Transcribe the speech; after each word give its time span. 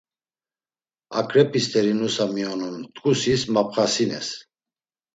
Aǩrep̌i 1.19 1.61
steri 1.65 1.93
nusa 1.99 2.25
miyonun 2.33 2.75
tkusis 2.93 3.41
mapxasines. 3.53 4.27